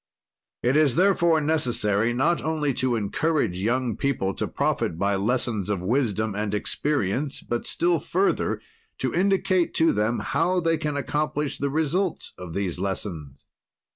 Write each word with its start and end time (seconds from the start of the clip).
"It 0.63 0.75
is, 0.75 0.95
therefore, 0.95 1.39
necessary, 1.41 2.11
not 2.11 2.41
only 2.41 2.73
to 2.73 2.95
encourage 2.95 3.59
young 3.59 3.95
people 3.95 4.33
to 4.33 4.47
profit 4.47 4.97
by 4.97 5.13
lessons 5.15 5.69
of 5.69 5.81
wisdom 5.83 6.33
and 6.33 6.55
experience, 6.55 7.41
but, 7.41 7.67
still 7.67 7.99
further, 7.99 8.59
to 8.97 9.13
indicate 9.13 9.75
to 9.75 9.93
them 9.93 10.17
how 10.17 10.59
they 10.59 10.79
can 10.79 10.97
accomplish 10.97 11.59
the 11.59 11.69
result 11.69 12.31
of 12.35 12.55
these 12.55 12.79
lessons. 12.79 13.45